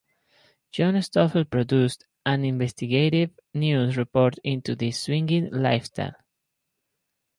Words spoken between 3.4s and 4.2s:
news